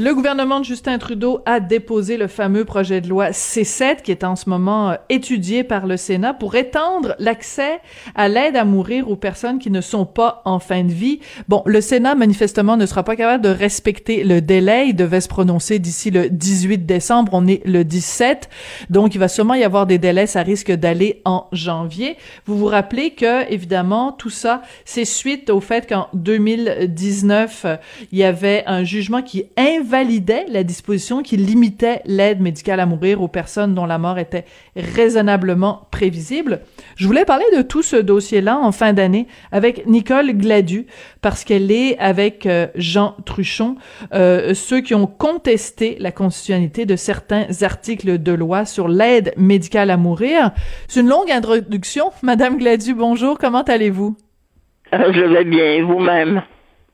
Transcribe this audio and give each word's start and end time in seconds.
Le 0.00 0.14
gouvernement 0.14 0.60
de 0.60 0.64
Justin 0.64 0.96
Trudeau 0.96 1.40
a 1.44 1.60
déposé 1.60 2.16
le 2.16 2.26
fameux 2.26 2.64
projet 2.64 3.02
de 3.02 3.08
loi 3.10 3.32
C7 3.32 4.00
qui 4.00 4.10
est 4.10 4.24
en 4.24 4.34
ce 4.34 4.48
moment 4.48 4.92
euh, 4.92 4.94
étudié 5.10 5.62
par 5.62 5.86
le 5.86 5.98
Sénat 5.98 6.32
pour 6.32 6.54
étendre 6.54 7.14
l'accès 7.18 7.80
à 8.14 8.26
l'aide 8.28 8.56
à 8.56 8.64
mourir 8.64 9.10
aux 9.10 9.16
personnes 9.16 9.58
qui 9.58 9.70
ne 9.70 9.82
sont 9.82 10.06
pas 10.06 10.40
en 10.46 10.58
fin 10.58 10.84
de 10.84 10.90
vie. 10.90 11.20
Bon, 11.48 11.62
le 11.66 11.82
Sénat 11.82 12.14
manifestement 12.14 12.78
ne 12.78 12.86
sera 12.86 13.02
pas 13.02 13.14
capable 13.14 13.44
de 13.44 13.50
respecter 13.50 14.24
le 14.24 14.40
délai. 14.40 14.86
Il 14.88 14.96
devait 14.96 15.20
se 15.20 15.28
prononcer 15.28 15.78
d'ici 15.78 16.10
le 16.10 16.30
18 16.30 16.86
décembre. 16.86 17.32
On 17.34 17.46
est 17.46 17.60
le 17.66 17.84
17. 17.84 18.48
Donc, 18.88 19.14
il 19.14 19.18
va 19.18 19.28
sûrement 19.28 19.52
y 19.52 19.64
avoir 19.64 19.86
des 19.86 19.98
délais. 19.98 20.26
Ça 20.26 20.40
risque 20.40 20.72
d'aller 20.72 21.20
en 21.26 21.46
janvier. 21.52 22.16
Vous 22.46 22.56
vous 22.56 22.68
rappelez 22.68 23.10
que, 23.10 23.52
évidemment, 23.52 24.12
tout 24.12 24.30
ça, 24.30 24.62
c'est 24.86 25.04
suite 25.04 25.50
au 25.50 25.60
fait 25.60 25.86
qu'en 25.86 26.08
2019, 26.14 27.66
il 28.12 28.18
y 28.18 28.24
avait 28.24 28.64
un 28.66 28.82
jugement 28.82 29.20
qui 29.20 29.44
validait 29.90 30.46
la 30.48 30.62
disposition 30.62 31.22
qui 31.22 31.36
limitait 31.36 32.00
l'aide 32.06 32.40
médicale 32.40 32.80
à 32.80 32.86
mourir 32.86 33.20
aux 33.20 33.28
personnes 33.28 33.74
dont 33.74 33.86
la 33.86 33.98
mort 33.98 34.18
était 34.18 34.44
raisonnablement 34.76 35.88
prévisible. 35.90 36.60
Je 36.96 37.06
voulais 37.06 37.24
parler 37.24 37.44
de 37.56 37.62
tout 37.62 37.82
ce 37.82 37.96
dossier-là 37.96 38.58
en 38.58 38.72
fin 38.72 38.92
d'année 38.92 39.26
avec 39.52 39.86
Nicole 39.86 40.32
Gladu, 40.32 40.86
parce 41.20 41.44
qu'elle 41.44 41.70
est 41.72 41.98
avec 41.98 42.46
euh, 42.46 42.68
Jean 42.76 43.16
Truchon, 43.26 43.76
euh, 44.14 44.54
ceux 44.54 44.80
qui 44.80 44.94
ont 44.94 45.06
contesté 45.06 45.96
la 45.98 46.12
constitutionnalité 46.12 46.86
de 46.86 46.96
certains 46.96 47.46
articles 47.62 48.22
de 48.22 48.32
loi 48.32 48.64
sur 48.64 48.88
l'aide 48.88 49.32
médicale 49.36 49.90
à 49.90 49.96
mourir. 49.96 50.52
C'est 50.88 51.00
une 51.00 51.08
longue 51.08 51.30
introduction. 51.30 52.12
Madame 52.22 52.58
Gladu, 52.58 52.94
bonjour, 52.94 53.38
comment 53.38 53.62
allez-vous? 53.62 54.16
Euh, 54.94 55.12
je 55.12 55.20
vais 55.20 55.44
bien, 55.44 55.84
vous-même? 55.84 56.42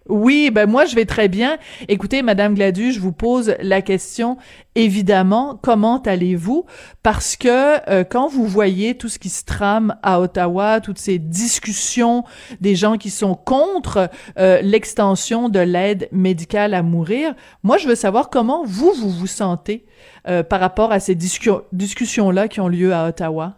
Oui, 0.08 0.50
ben 0.52 0.68
moi 0.68 0.84
je 0.84 0.94
vais 0.94 1.04
très 1.04 1.28
bien. 1.28 1.58
Écoutez, 1.88 2.22
Madame 2.22 2.54
Gladu, 2.54 2.92
je 2.92 3.00
vous 3.00 3.12
pose 3.12 3.56
la 3.60 3.82
question 3.82 4.38
évidemment, 4.76 5.58
comment 5.60 6.00
allez-vous? 6.02 6.66
Parce 7.02 7.36
que 7.36 7.90
euh, 7.90 8.04
quand 8.04 8.28
vous 8.28 8.46
voyez 8.46 8.96
tout 8.96 9.08
ce 9.08 9.18
qui 9.18 9.30
se 9.30 9.44
trame 9.44 9.96
à 10.02 10.20
Ottawa, 10.20 10.80
toutes 10.80 10.98
ces 10.98 11.18
discussions 11.18 12.24
des 12.60 12.76
gens 12.76 12.98
qui 12.98 13.10
sont 13.10 13.34
contre 13.34 14.10
euh, 14.38 14.60
l'extension 14.62 15.48
de 15.48 15.60
l'aide 15.60 16.08
médicale 16.12 16.74
à 16.74 16.82
mourir, 16.82 17.34
moi 17.64 17.78
je 17.78 17.88
veux 17.88 17.94
savoir 17.94 18.30
comment 18.30 18.64
vous 18.64 18.92
vous 18.92 19.26
sentez 19.26 19.86
euh, 20.28 20.42
par 20.42 20.60
rapport 20.60 20.92
à 20.92 21.00
ces 21.00 21.14
discussions-là 21.16 22.48
qui 22.48 22.60
ont 22.60 22.68
lieu 22.68 22.92
à 22.92 23.08
Ottawa? 23.08 23.54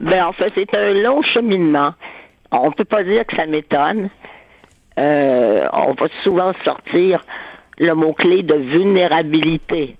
Ben 0.00 0.24
en 0.24 0.32
fait, 0.32 0.52
c'est 0.54 0.74
un 0.74 0.92
long 0.92 1.22
cheminement. 1.22 1.92
On 2.52 2.70
peut 2.72 2.84
pas 2.84 3.02
dire 3.02 3.24
que 3.26 3.36
ça 3.36 3.46
m'étonne. 3.46 4.10
Euh, 4.98 5.68
on 5.72 5.92
va 5.92 6.06
souvent 6.22 6.52
sortir 6.64 7.22
le 7.78 7.92
mot-clé 7.94 8.42
de 8.42 8.54
vulnérabilité. 8.54 9.96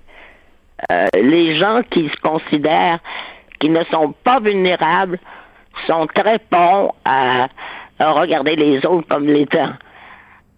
Euh, 0.90 1.06
les 1.14 1.56
gens 1.56 1.82
qui 1.90 2.08
se 2.08 2.16
considèrent 2.20 2.98
qui 3.60 3.70
ne 3.70 3.82
sont 3.84 4.12
pas 4.24 4.40
vulnérables 4.40 5.18
sont 5.86 6.06
très 6.06 6.38
bons 6.50 6.92
à, 7.04 7.48
regarder 7.98 8.56
les 8.56 8.84
autres 8.84 9.08
comme 9.08 9.26
l'étant. 9.26 9.72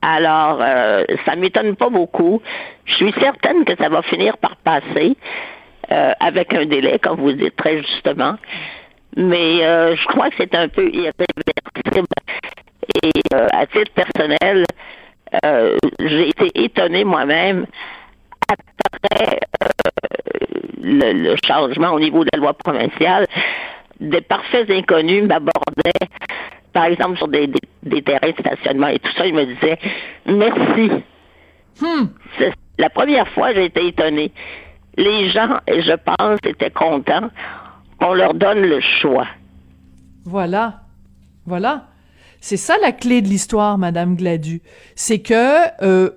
Alors, 0.03 0.59
euh, 0.61 1.05
ça 1.25 1.37
m'étonne 1.37 1.77
pas 1.77 1.89
beaucoup. 1.89 2.41
Je 2.85 2.95
suis 2.95 3.13
certaine 3.21 3.65
que 3.65 3.77
ça 3.77 3.89
va 3.89 4.03
finir 4.03 4.37
par 4.39 4.57
passer 4.57 5.17
euh, 5.91 6.13
avec 6.19 6.53
un 6.55 6.67
délai, 6.67 6.99
comme 6.99 7.21
vous 7.21 7.33
dites 7.33 7.57
très 7.57 7.79
justement. 7.79 8.35
Mais 9.17 9.61
je 9.97 10.07
crois 10.07 10.31
que 10.31 10.37
c'est 10.39 10.55
un 10.55 10.69
peu 10.69 10.89
irréversible 10.91 12.07
et 13.03 13.11
euh, 13.35 13.47
à 13.53 13.67
titre 13.67 13.93
personnel, 13.93 14.65
euh, 15.45 15.77
j'ai 16.01 16.29
été 16.29 16.51
étonné 16.55 17.05
moi-même 17.05 17.67
après 18.49 19.41
euh, 19.63 19.69
le, 20.81 21.37
changement 21.45 21.91
au 21.91 22.01
niveau 22.01 22.25
de 22.25 22.31
la 22.33 22.39
loi 22.39 22.55
provinciale. 22.55 23.27
Des 24.01 24.21
parfaits 24.21 24.71
inconnus 24.71 25.25
m'abordaient, 25.25 26.09
par 26.73 26.85
exemple, 26.85 27.19
sur 27.19 27.29
des, 27.29 27.51
terrains 28.05 28.31
de 28.31 28.41
stationnement 28.41 28.89
et 28.89 28.99
tout 28.99 29.13
ça. 29.17 29.27
Ils 29.27 29.35
me 29.35 29.45
disaient 29.45 29.79
merci. 30.27 30.91
Hmm. 31.81 32.07
La 32.79 32.91
première 32.91 33.29
fois, 33.29 33.53
j'ai 33.53 33.67
été 33.67 33.89
étonné. 33.89 34.33
Les 34.97 35.31
gens, 35.31 35.59
et 35.67 35.83
je 35.83 35.93
pense, 35.93 36.39
étaient 36.45 36.71
contents 36.71 37.31
qu'on 38.01 38.15
leur 38.15 38.35
donne 38.35 38.63
le 38.63 38.81
choix. 38.81 39.27
Voilà. 40.25 40.81
Voilà. 41.47 41.85
C'est 42.41 42.57
ça 42.57 42.77
la 42.81 42.93
clé 42.93 43.23
de 43.23 43.29
l'histoire, 43.29 43.79
Madame 43.79 44.17
Gladu. 44.17 44.63
C'est 44.95 45.21
que 45.21 45.83
euh, 45.83 46.11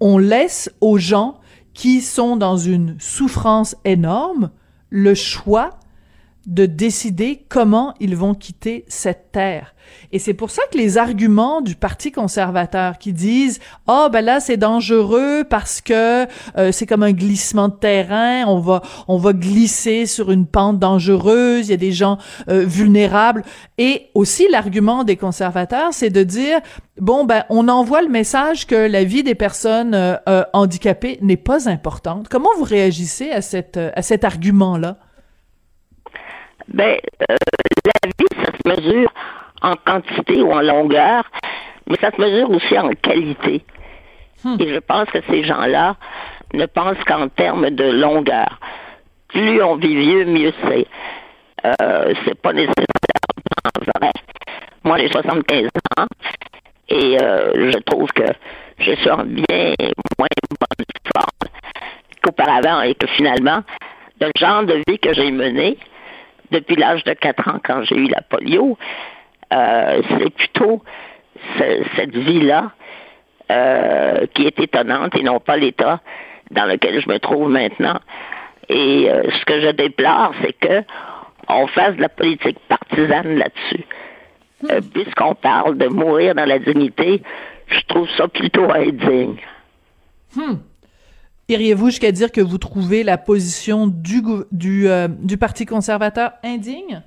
on 0.00 0.18
laisse 0.18 0.70
aux 0.80 0.98
gens 0.98 1.40
qui 1.74 2.00
sont 2.00 2.36
dans 2.36 2.56
une 2.56 2.96
souffrance 2.98 3.76
énorme 3.84 4.50
le 4.90 5.14
choix 5.14 5.79
de 6.46 6.66
décider 6.66 7.44
comment 7.48 7.94
ils 8.00 8.16
vont 8.16 8.34
quitter 8.34 8.84
cette 8.88 9.30
terre. 9.32 9.74
Et 10.12 10.18
c'est 10.18 10.34
pour 10.34 10.50
ça 10.50 10.62
que 10.72 10.78
les 10.78 10.98
arguments 10.98 11.60
du 11.60 11.74
Parti 11.74 12.12
conservateur 12.12 12.98
qui 12.98 13.12
disent 13.12 13.60
"Oh 13.86 14.08
ben 14.10 14.24
là 14.24 14.40
c'est 14.40 14.56
dangereux 14.56 15.44
parce 15.48 15.80
que 15.80 16.26
euh, 16.56 16.72
c'est 16.72 16.86
comme 16.86 17.02
un 17.02 17.12
glissement 17.12 17.68
de 17.68 17.74
terrain, 17.74 18.44
on 18.46 18.58
va 18.58 18.82
on 19.08 19.18
va 19.18 19.32
glisser 19.32 20.06
sur 20.06 20.30
une 20.30 20.46
pente 20.46 20.78
dangereuse, 20.78 21.68
il 21.68 21.70
y 21.70 21.74
a 21.74 21.76
des 21.76 21.92
gens 21.92 22.18
euh, 22.48 22.64
vulnérables" 22.64 23.44
et 23.78 24.10
aussi 24.14 24.48
l'argument 24.48 25.04
des 25.04 25.16
conservateurs, 25.16 25.92
c'est 25.92 26.10
de 26.10 26.22
dire 26.22 26.60
bon 26.98 27.24
ben 27.24 27.44
on 27.50 27.68
envoie 27.68 28.02
le 28.02 28.08
message 28.08 28.66
que 28.66 28.74
la 28.74 29.04
vie 29.04 29.22
des 29.22 29.34
personnes 29.34 29.94
euh, 29.94 30.44
handicapées 30.52 31.18
n'est 31.20 31.36
pas 31.36 31.68
importante. 31.68 32.28
Comment 32.28 32.50
vous 32.56 32.64
réagissez 32.64 33.30
à 33.30 33.42
cette 33.42 33.76
à 33.76 34.02
cet 34.02 34.24
argument-là? 34.24 34.98
Ben, 36.72 36.98
euh, 37.30 37.36
la 37.84 38.08
vie, 38.18 38.44
ça 38.44 38.52
se 38.52 38.80
mesure 38.80 39.12
en 39.62 39.74
quantité 39.76 40.42
ou 40.42 40.52
en 40.52 40.62
longueur, 40.62 41.24
mais 41.88 41.96
ça 42.00 42.10
se 42.10 42.20
mesure 42.20 42.50
aussi 42.50 42.78
en 42.78 42.90
qualité. 42.90 43.64
Hmm. 44.44 44.56
Et 44.58 44.74
je 44.74 44.78
pense 44.78 45.10
que 45.10 45.18
ces 45.28 45.44
gens-là 45.44 45.96
ne 46.54 46.66
pensent 46.66 47.02
qu'en 47.06 47.28
termes 47.28 47.70
de 47.70 47.84
longueur. 47.84 48.58
Plus 49.28 49.62
on 49.62 49.76
vit 49.76 49.96
vieux, 49.96 50.24
mieux 50.24 50.52
c'est. 50.64 50.86
Euh, 51.64 52.14
c'est 52.24 52.40
pas 52.40 52.52
nécessairement 52.52 52.86
vrai. 54.00 54.12
Moi, 54.82 54.98
j'ai 54.98 55.08
75 55.08 55.68
ans 55.98 56.06
et 56.88 57.18
euh, 57.20 57.70
je 57.70 57.78
trouve 57.80 58.10
que 58.12 58.24
je 58.78 58.92
suis 58.92 59.10
en 59.10 59.24
bien 59.24 59.74
moins 60.18 60.28
bonne 60.58 60.86
forme 61.14 61.50
qu'auparavant 62.22 62.82
et 62.82 62.94
que 62.94 63.06
finalement, 63.08 63.62
le 64.20 64.30
genre 64.38 64.64
de 64.64 64.82
vie 64.88 64.98
que 64.98 65.12
j'ai 65.12 65.30
mené, 65.30 65.78
depuis 66.50 66.76
l'âge 66.76 67.04
de 67.04 67.12
4 67.12 67.48
ans 67.48 67.60
quand 67.62 67.82
j'ai 67.84 67.96
eu 67.96 68.08
la 68.08 68.22
polio, 68.22 68.76
euh, 69.52 70.02
c'est 70.08 70.30
plutôt 70.30 70.82
cette 71.96 72.14
vie-là 72.14 72.72
euh, 73.50 74.26
qui 74.34 74.46
est 74.46 74.58
étonnante 74.60 75.16
et 75.16 75.22
non 75.22 75.40
pas 75.40 75.56
l'état 75.56 76.00
dans 76.50 76.66
lequel 76.66 77.00
je 77.00 77.08
me 77.08 77.18
trouve 77.18 77.48
maintenant. 77.48 77.98
Et 78.68 79.10
euh, 79.10 79.22
ce 79.30 79.44
que 79.44 79.60
je 79.60 79.70
déplore, 79.70 80.32
c'est 80.42 80.52
que 80.52 80.84
on 81.48 81.66
fasse 81.66 81.96
de 81.96 82.02
la 82.02 82.08
politique 82.08 82.58
partisane 82.68 83.36
là-dessus. 83.36 83.84
Puisqu'on 84.92 85.34
parle 85.34 85.78
de 85.78 85.88
mourir 85.88 86.34
dans 86.34 86.44
la 86.44 86.58
dignité, 86.58 87.22
je 87.66 87.80
trouve 87.86 88.08
ça 88.10 88.28
plutôt 88.28 88.70
indigne. 88.70 89.36
Hmm. 90.36 90.56
Iriez-vous 91.50 91.86
jusqu'à 91.86 92.12
dire 92.12 92.30
que 92.30 92.40
vous 92.40 92.58
trouvez 92.58 93.02
la 93.02 93.18
position 93.18 93.88
du, 93.88 94.22
du, 94.52 94.88
euh, 94.88 95.08
du 95.08 95.36
Parti 95.36 95.66
conservateur 95.66 96.30
indigne? 96.44 97.02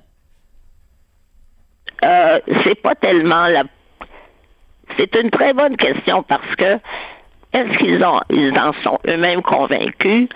Euh, 2.04 2.38
c'est 2.62 2.74
pas 2.74 2.94
tellement 2.94 3.46
la. 3.46 3.64
C'est 4.98 5.16
une 5.16 5.30
très 5.30 5.54
bonne 5.54 5.78
question 5.78 6.22
parce 6.24 6.54
que 6.56 6.78
est-ce 7.54 7.78
qu'ils 7.78 8.04
ont 8.04 8.20
ils 8.28 8.52
en 8.58 8.74
sont 8.82 8.98
eux-mêmes 9.08 9.40
convaincus 9.40 10.28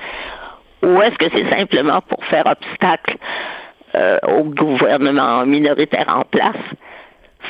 ou 0.83 1.03
est-ce 1.03 1.19
que 1.19 1.29
c'est 1.31 1.51
simplement 1.51 2.01
pour 2.01 2.25
faire 2.25 2.47
obstacle 2.47 3.19
euh, 3.95 4.19
au 4.27 4.45
gouvernement 4.45 5.45
minoritaire 5.45 6.07
en 6.09 6.23
place, 6.23 6.57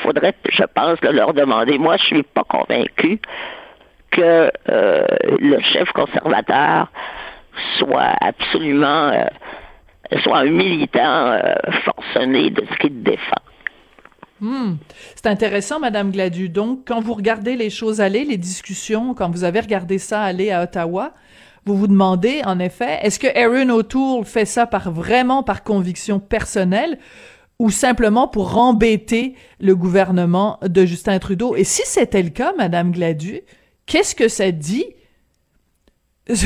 faudrait, 0.03 0.35
je 0.51 0.63
pense, 0.75 0.99
leur 1.03 1.33
demander. 1.33 1.77
Moi, 1.77 1.95
je 1.95 2.03
suis 2.03 2.23
pas 2.23 2.43
convaincu 2.43 3.21
que 4.19 4.51
euh, 4.69 5.05
le 5.39 5.59
chef 5.61 5.89
conservateur 5.91 6.91
soit 7.77 8.15
absolument 8.21 9.11
soit 10.23 10.39
un 10.39 10.45
militant 10.45 11.39
forcené 11.83 12.49
de 12.49 12.63
ce 12.71 12.77
qu'il 12.77 13.03
défend. 13.03 13.41
Hmm. 14.41 14.75
C'est 15.15 15.27
intéressant, 15.27 15.79
Madame 15.79 16.11
Gladu. 16.11 16.49
Donc, 16.49 16.81
quand 16.87 17.01
vous 17.01 17.13
regardez 17.13 17.55
les 17.55 17.69
choses 17.69 17.99
aller, 17.99 18.23
les 18.23 18.37
discussions, 18.37 19.13
quand 19.13 19.29
vous 19.29 19.43
avez 19.43 19.59
regardé 19.59 19.97
ça 19.97 20.21
aller 20.21 20.51
à 20.51 20.63
Ottawa, 20.63 21.13
vous 21.65 21.75
vous 21.75 21.87
demandez, 21.87 22.41
en 22.45 22.59
effet, 22.59 22.99
est-ce 23.03 23.19
que 23.19 23.27
Aaron 23.27 23.69
O'Toole 23.69 24.25
fait 24.25 24.45
ça 24.45 24.65
par 24.65 24.91
vraiment 24.91 25.43
par 25.43 25.63
conviction 25.63 26.19
personnelle 26.19 26.97
ou 27.59 27.69
simplement 27.69 28.29
pour 28.29 28.57
embêter 28.57 29.35
le 29.59 29.75
gouvernement 29.75 30.57
de 30.63 30.85
Justin 30.85 31.19
Trudeau? 31.19 31.55
Et 31.57 31.65
si 31.65 31.81
c'était 31.85 32.23
le 32.23 32.29
cas, 32.29 32.53
Madame 32.57 32.91
Gladu, 32.91 33.41
qu'est-ce 33.89 34.15
que 34.15 34.29
ça 34.29 34.51
dit? 34.51 34.85
Ça 36.31 36.45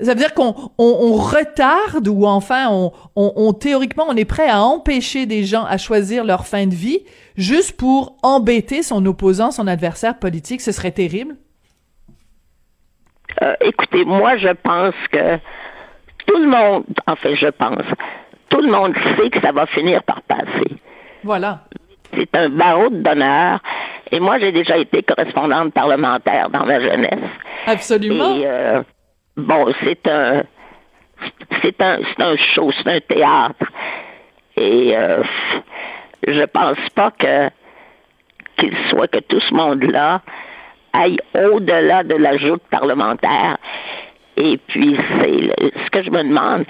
veut 0.00 0.14
dire 0.14 0.32
qu'on 0.32 0.54
on, 0.78 1.14
retarde 1.14 2.06
ou 2.06 2.24
enfin 2.24 2.68
on, 2.70 2.92
on, 3.16 3.52
théoriquement 3.52 4.06
on 4.08 4.14
est 4.14 4.24
prêt 4.24 4.48
à 4.48 4.62
empêcher 4.62 5.26
des 5.26 5.42
gens 5.42 5.64
à 5.64 5.76
choisir 5.76 6.24
leur 6.24 6.46
fin 6.46 6.68
de 6.68 6.74
vie 6.74 7.00
juste 7.36 7.76
pour 7.76 8.16
embêter 8.22 8.84
son 8.84 9.04
opposant, 9.06 9.50
son 9.50 9.66
adversaire 9.66 10.20
politique. 10.20 10.60
Ce 10.60 10.70
serait 10.70 10.92
terrible. 10.92 11.34
Euh, 13.42 13.54
écoutez, 13.60 14.04
moi 14.04 14.36
je 14.36 14.52
pense 14.62 14.94
que 15.10 15.36
tout 16.26 16.38
le 16.38 16.46
monde, 16.46 16.84
en 17.08 17.16
fait 17.16 17.34
je 17.34 17.48
pense, 17.48 17.82
tout 18.50 18.60
le 18.60 18.70
monde 18.70 18.94
sait 19.16 19.30
que 19.30 19.40
ça 19.40 19.50
va 19.50 19.66
finir 19.66 20.04
par 20.04 20.22
passer. 20.22 20.76
Voilà. 21.24 21.64
C'est 22.14 22.34
un 22.36 22.48
barreau 22.50 22.88
d'honneur. 22.88 23.60
Et 24.10 24.20
moi, 24.20 24.38
j'ai 24.38 24.52
déjà 24.52 24.76
été 24.76 25.02
correspondante 25.02 25.72
parlementaire 25.74 26.48
dans 26.50 26.64
ma 26.64 26.80
jeunesse. 26.80 27.30
Absolument. 27.66 28.36
Et, 28.36 28.46
euh, 28.46 28.82
bon, 29.36 29.72
c'est 29.82 30.06
un, 30.08 30.42
c'est 31.62 31.80
un, 31.82 31.98
c'est 32.02 32.22
un 32.22 32.36
show, 32.36 32.70
c'est 32.72 32.88
un 32.88 33.00
théâtre. 33.00 33.66
Et 34.56 34.96
euh, 34.96 35.22
je 36.26 36.42
pense 36.44 36.78
pas 36.94 37.10
que 37.12 37.50
qu'il 38.56 38.76
soit 38.90 39.06
que 39.06 39.20
tout 39.20 39.40
ce 39.40 39.54
monde-là 39.54 40.20
aille 40.92 41.18
au-delà 41.34 42.02
de 42.02 42.16
la 42.16 42.36
joute 42.38 42.62
parlementaire. 42.70 43.56
Et 44.36 44.56
puis, 44.56 44.96
c'est 45.20 45.70
ce 45.84 45.90
que 45.90 46.02
je 46.02 46.10
me 46.10 46.22
demande, 46.24 46.64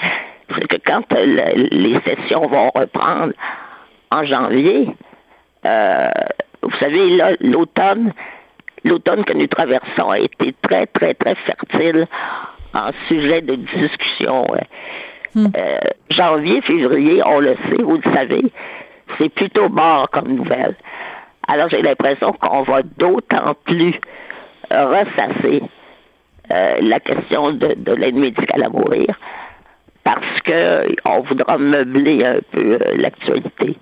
c'est 0.54 0.68
que 0.68 0.76
quand 0.84 1.02
les 1.12 1.98
sessions 2.00 2.46
vont 2.46 2.70
reprendre 2.74 3.32
en 4.10 4.24
janvier, 4.24 4.88
euh, 5.64 6.10
vous 6.62 6.76
savez, 6.78 7.16
là, 7.16 7.32
l'automne, 7.40 8.12
l'automne 8.84 9.24
que 9.24 9.32
nous 9.32 9.46
traversons 9.46 10.10
a 10.10 10.18
été 10.18 10.54
très, 10.62 10.86
très, 10.86 11.14
très 11.14 11.34
fertile 11.34 12.06
en 12.74 12.90
sujet 13.08 13.40
de 13.42 13.54
discussion. 13.54 14.46
Hmm. 15.34 15.46
Euh, 15.56 15.78
janvier, 16.10 16.60
février, 16.62 17.22
on 17.24 17.40
le 17.40 17.56
sait, 17.68 17.82
vous 17.82 18.00
le 18.04 18.12
savez, 18.12 18.44
c'est 19.18 19.28
plutôt 19.28 19.68
mort 19.68 20.08
comme 20.10 20.28
nouvelle. 20.28 20.74
Alors 21.46 21.68
j'ai 21.68 21.82
l'impression 21.82 22.32
qu'on 22.32 22.62
va 22.62 22.82
d'autant 22.82 23.54
plus 23.64 23.94
ressasser 24.70 25.62
euh, 26.50 26.78
la 26.80 27.00
question 27.00 27.52
de, 27.52 27.74
de 27.76 27.92
l'aide 27.92 28.16
médicale 28.16 28.62
à 28.64 28.68
mourir 28.68 29.18
parce 30.02 30.40
qu'on 30.40 31.20
voudra 31.20 31.58
meubler 31.58 32.24
un 32.24 32.38
peu 32.50 32.74
euh, 32.74 32.96
l'actualité. 32.96 33.76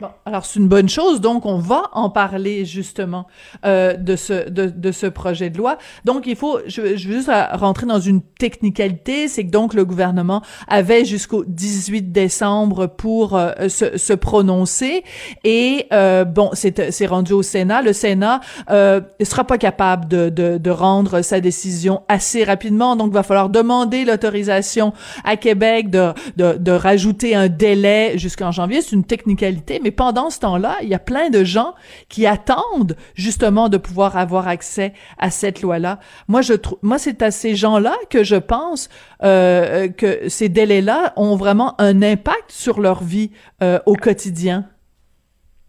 Bon, 0.00 0.08
alors 0.24 0.46
c'est 0.46 0.58
une 0.58 0.68
bonne 0.68 0.88
chose, 0.88 1.20
donc 1.20 1.44
on 1.44 1.58
va 1.58 1.90
en 1.92 2.08
parler 2.08 2.64
justement 2.64 3.26
euh, 3.66 3.92
de 3.92 4.16
ce 4.16 4.48
de, 4.48 4.64
de, 4.64 4.92
ce 4.92 5.04
projet 5.04 5.50
de 5.50 5.58
loi. 5.58 5.76
Donc 6.06 6.26
il 6.26 6.36
faut, 6.36 6.58
je, 6.66 6.96
je 6.96 7.08
veux 7.08 7.16
juste 7.16 7.30
rentrer 7.52 7.84
dans 7.84 8.00
une 8.00 8.22
technicalité, 8.22 9.28
c'est 9.28 9.44
que 9.44 9.50
donc 9.50 9.74
le 9.74 9.84
gouvernement 9.84 10.40
avait 10.68 11.04
jusqu'au 11.04 11.44
18 11.46 12.12
décembre 12.12 12.86
pour 12.86 13.36
euh, 13.36 13.68
se, 13.68 13.98
se, 13.98 14.14
prononcer 14.14 15.04
et 15.44 15.86
euh, 15.92 16.24
bon 16.24 16.48
c'est 16.54 17.06
rendu 17.06 17.34
au 17.34 17.42
Sénat. 17.42 17.82
Le 17.82 17.92
Sénat 17.92 18.40
euh, 18.70 19.02
sera 19.22 19.44
pas 19.44 19.58
capable 19.58 20.08
de, 20.08 20.30
de, 20.30 20.56
de 20.56 20.70
rendre 20.70 21.20
sa 21.20 21.40
décision 21.40 22.04
assez 22.08 22.42
rapidement, 22.42 22.96
donc 22.96 23.08
il 23.08 23.14
va 23.14 23.22
falloir 23.22 23.50
demander 23.50 24.06
l'autorisation 24.06 24.94
à 25.24 25.36
Québec 25.36 25.90
de, 25.90 26.14
de 26.38 26.56
de 26.56 26.72
rajouter 26.72 27.34
un 27.34 27.48
délai 27.48 28.16
jusqu'en 28.16 28.50
janvier. 28.50 28.80
C'est 28.80 28.96
une 28.96 29.04
technicalité, 29.04 29.78
mais 29.82 29.89
pendant 29.90 30.30
ce 30.30 30.40
temps-là, 30.40 30.76
il 30.82 30.88
y 30.88 30.94
a 30.94 30.98
plein 30.98 31.30
de 31.30 31.44
gens 31.44 31.74
qui 32.08 32.26
attendent 32.26 32.96
justement 33.14 33.68
de 33.68 33.76
pouvoir 33.76 34.16
avoir 34.16 34.48
accès 34.48 34.92
à 35.18 35.30
cette 35.30 35.62
loi-là. 35.62 35.98
Moi, 36.28 36.42
je 36.42 36.54
trouve, 36.54 36.78
moi, 36.82 36.98
c'est 36.98 37.22
à 37.22 37.30
ces 37.30 37.54
gens-là 37.54 37.94
que 38.10 38.24
je 38.24 38.36
pense 38.36 38.88
euh, 39.22 39.88
que 39.88 40.28
ces 40.28 40.48
délais-là 40.48 41.12
ont 41.16 41.36
vraiment 41.36 41.74
un 41.80 42.02
impact 42.02 42.50
sur 42.50 42.80
leur 42.80 43.02
vie 43.02 43.30
euh, 43.62 43.78
au 43.86 43.94
quotidien. 43.94 44.64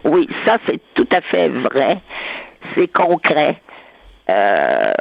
Oui, 0.04 0.28
ça 0.46 0.58
c'est 0.66 0.80
tout 0.96 1.08
à 1.12 1.22
fait 1.22 1.50
vrai. 1.50 2.02
C'est 2.76 2.88
concret. 2.88 3.62
Euh, 4.30 4.94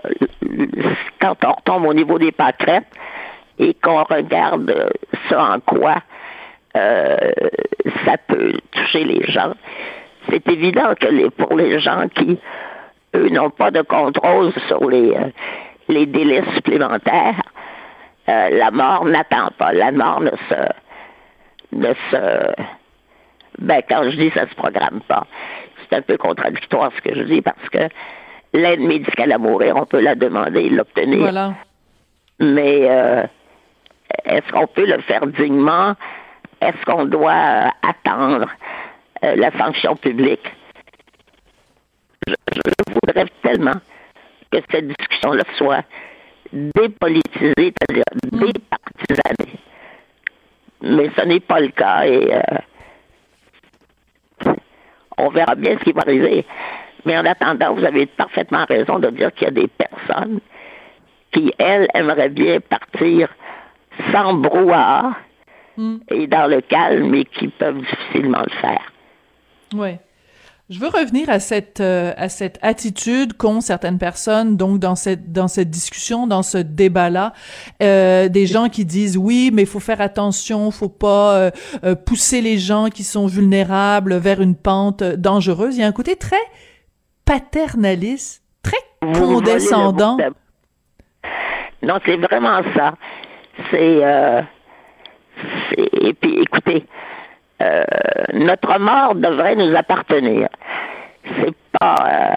quand 1.21 1.37
on 1.45 1.53
retombe 1.53 1.87
au 1.87 1.95
niveau 1.95 2.19
des 2.19 2.33
pâquerettes 2.33 2.87
et 3.59 3.75
qu'on 3.75 4.03
regarde 4.03 4.91
ça 5.29 5.55
en 5.55 5.61
quoi 5.61 6.03
euh, 6.77 7.17
ça 8.05 8.17
peut 8.29 8.53
toucher 8.71 9.05
les 9.05 9.25
gens. 9.31 9.55
C'est 10.29 10.47
évident 10.49 10.95
que 10.99 11.07
les, 11.07 11.31
pour 11.31 11.57
les 11.57 11.81
gens 11.81 12.07
qui, 12.15 12.39
eux, 13.15 13.29
n'ont 13.31 13.51
pas 13.51 13.71
de 13.71 13.83
contrôle 13.83 14.53
sur 14.69 14.89
les, 14.89 15.11
euh, 15.11 15.31
les 15.89 16.07
délais 16.07 16.45
supplémentaires, 16.55 17.43
euh, 18.29 18.51
la 18.51 18.71
mort 18.71 19.05
n'attend 19.05 19.49
pas. 19.59 19.73
La 19.73 19.91
mort 19.91 20.21
ne 20.21 20.31
se, 20.31 21.77
ne 21.77 21.95
se, 22.11 22.53
ben, 23.59 23.83
quand 23.89 24.05
je 24.05 24.17
dis 24.17 24.31
ça 24.31 24.49
se 24.49 24.55
programme 24.55 25.01
pas, 25.09 25.27
c'est 25.89 25.97
un 25.97 26.03
peu 26.03 26.17
contradictoire 26.17 26.93
ce 26.97 27.01
que 27.03 27.17
je 27.17 27.25
dis 27.25 27.43
parce 27.43 27.69
que 27.71 27.89
l'aide 28.53 28.81
médicale 28.81 29.33
à 29.33 29.39
mourir, 29.39 29.77
on 29.77 29.87
peut 29.87 30.01
la 30.01 30.15
demander 30.15 30.61
et 30.61 30.71
l'obtenir. 30.71 31.19
Voilà. 31.19 31.55
Mais 32.39 32.81
est-ce 34.25 34.51
qu'on 34.53 34.67
peut 34.67 34.87
le 34.87 35.01
faire 35.03 35.27
dignement? 35.27 35.95
Est-ce 36.61 36.85
qu'on 36.85 37.07
doit 37.07 37.33
euh, 37.33 37.69
attendre 37.83 38.47
euh, 39.25 39.37
la 39.37 39.51
sanction 39.53 39.97
publique? 39.97 40.47
Je, 42.27 42.35
voudrais 42.93 43.27
tellement 43.43 43.81
que 44.51 44.59
cette 44.71 44.89
discussion-là 44.89 45.45
soit 45.57 45.85
dépolitisée, 46.53 47.55
c'est-à-dire 47.57 48.05
hmm. 48.33 48.39
départisanée. 48.39 49.59
Mais 50.83 51.11
ce 51.17 51.23
n'est 51.23 51.41
pas 51.41 51.61
le 51.61 51.69
cas 51.69 52.05
et 52.07 52.35
euh, 52.35 52.43
on 55.19 55.29
verra 55.29 55.55
bien 55.55 55.77
ce 55.79 55.85
qui 55.85 55.93
va 55.93 56.03
arriver. 56.03 56.45
Mais 57.05 57.17
en 57.17 57.25
attendant, 57.25 57.75
vous 57.75 57.85
avez 57.85 58.07
parfaitement 58.07 58.65
raison 58.67 58.99
de 58.99 59.11
dire 59.11 59.33
qu'il 59.35 59.45
y 59.45 59.49
a 59.49 59.53
des 59.53 59.69
personnes 59.69 60.41
qui, 61.33 61.53
elles, 61.59 61.89
aimeraient 61.95 62.29
bien 62.29 62.61
partir 62.61 63.29
sans 64.13 64.35
brouhaha 64.35 65.13
Mm. 65.81 65.97
et 66.11 66.27
dans 66.27 66.47
le 66.47 66.61
calme, 66.61 67.09
mais 67.09 67.25
qui 67.25 67.49
peuvent 67.49 67.81
difficilement 67.81 68.43
le 68.43 68.61
faire. 68.61 68.93
Oui. 69.73 69.97
Je 70.69 70.79
veux 70.79 70.89
revenir 70.89 71.31
à 71.31 71.41
cette 71.41 71.81
euh, 71.81 72.13
à 72.19 72.29
cette 72.29 72.59
attitude 72.61 73.33
qu'ont 73.33 73.61
certaines 73.61 73.99
personnes 73.99 74.57
donc 74.57 74.79
dans 74.79 74.95
cette 74.95 75.33
dans 75.33 75.49
cette 75.49 75.71
discussion 75.71 76.29
dans 76.29 76.45
ce 76.45 76.59
débat 76.59 77.11
là 77.11 77.33
euh, 77.83 78.29
des 78.29 78.47
gens 78.47 78.69
qui 78.69 78.85
disent 78.85 79.17
oui 79.17 79.51
mais 79.53 79.63
il 79.63 79.69
faut 79.69 79.81
faire 79.81 80.01
attention 80.01 80.71
faut 80.71 80.89
pas 80.89 81.51
euh, 81.83 81.97
pousser 82.07 82.41
les 82.41 82.59
gens 82.59 82.89
qui 82.89 83.03
sont 83.03 83.27
vulnérables 83.27 84.15
vers 84.19 84.41
une 84.41 84.55
pente 84.55 85.03
dangereuse 85.03 85.77
il 85.77 85.81
y 85.81 85.83
a 85.83 85.89
un 85.89 85.93
côté 85.93 86.15
très 86.15 86.37
paternaliste 87.25 88.45
très 88.63 88.79
condescendant 89.13 90.19
non 91.83 91.99
c'est 92.07 92.17
vraiment 92.17 92.63
ça 92.77 92.95
c'est 93.73 94.05
et 95.77 96.13
puis, 96.15 96.41
écoutez, 96.41 96.85
euh, 97.63 97.85
notre 98.33 98.79
mort 98.79 99.15
devrait 99.15 99.57
nous 99.57 99.75
appartenir. 99.77 100.49
C'est 101.25 101.55
pas, 101.79 101.95
euh, 102.07 102.35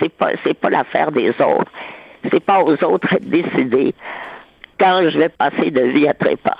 c'est 0.00 0.12
pas, 0.12 0.30
c'est 0.44 0.54
pas 0.54 0.70
l'affaire 0.70 1.12
des 1.12 1.30
autres. 1.30 1.70
C'est 2.30 2.44
pas 2.44 2.60
aux 2.62 2.82
autres 2.84 3.18
de 3.20 3.24
décider 3.24 3.94
quand 4.78 5.08
je 5.08 5.18
vais 5.18 5.28
passer 5.28 5.70
de 5.70 5.82
vie 5.82 6.08
à 6.08 6.14
trépas. 6.14 6.56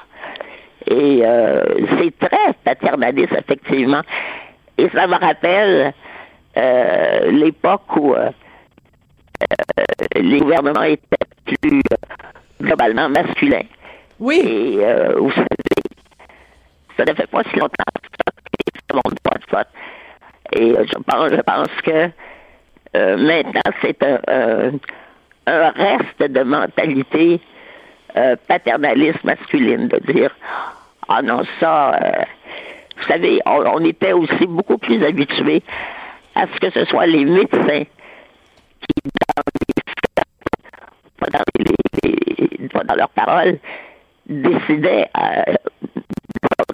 Et 0.87 1.23
euh, 1.25 1.62
c'est 1.99 2.19
très 2.19 2.52
paternaliste, 2.64 3.33
effectivement. 3.33 4.02
Et 4.78 4.88
ça 4.90 5.07
me 5.07 5.16
rappelle 5.16 5.92
l'époque 7.31 7.97
où 7.97 8.14
les 10.14 10.38
gouvernements 10.38 10.83
étaient 10.83 11.16
plus 11.47 11.83
globalement 12.61 13.09
masculins. 13.09 13.64
Oui. 14.22 14.38
Et 14.38 14.76
vous 15.16 15.32
savez, 15.32 15.46
ça 16.96 17.04
ne 17.04 17.12
fait 17.12 17.26
pas 17.26 17.42
si 17.42 17.56
longtemps 17.56 17.84
que 17.92 18.08
ça 18.88 18.94
monte 19.04 19.20
pas 19.20 19.34
de 19.34 19.44
vote. 19.50 19.68
Et 20.52 20.74
je 20.86 20.98
pense, 20.98 21.30
je 21.30 21.40
pense 21.40 21.68
que 21.82 22.10
euh, 22.94 23.16
maintenant, 23.16 23.72
c'est 23.80 24.00
un, 24.04 24.20
un, 24.28 24.70
un, 25.46 25.70
reste 25.70 26.22
de 26.22 26.42
mentalité 26.42 27.40
euh, 28.16 28.36
paternaliste 28.46 29.24
masculine, 29.24 29.88
de 29.88 30.12
dire 30.12 30.30
Ah 31.08 31.20
non, 31.22 31.42
ça, 31.58 31.94
euh, 31.94 32.22
vous 32.98 33.04
savez, 33.04 33.40
on, 33.44 33.64
on, 33.66 33.84
était 33.84 34.12
aussi 34.12 34.46
beaucoup 34.46 34.78
plus 34.78 35.02
habitués 35.04 35.64
à 36.36 36.46
ce 36.46 36.60
que 36.60 36.70
ce 36.70 36.84
soit 36.84 37.06
les 37.06 37.24
médecins 37.24 37.84
qui, 37.84 39.10
dans 39.36 39.42
les, 39.58 40.22
pas 41.18 41.26
dans, 41.30 41.44
les, 41.58 42.68
pas 42.68 42.84
dans 42.84 42.94
leurs 42.94 43.10
paroles, 43.10 43.58
décidaient 44.32 45.08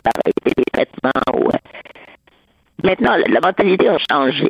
d'arrêter 0.05 0.53
les 0.57 0.65
traitements. 0.73 1.11
Ou, 1.35 1.51
Maintenant, 2.85 3.17
la 3.17 3.41
mentalité 3.41 3.89
a 3.89 3.99
changé. 4.11 4.49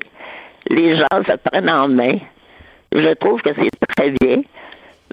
Les 0.68 0.96
gens 0.96 1.06
se 1.26 1.36
prennent 1.36 1.70
en 1.70 1.88
main. 1.88 2.18
Je 2.92 3.14
trouve 3.14 3.40
que 3.42 3.50
c'est 3.54 3.70
très 3.96 4.10
bien, 4.10 4.42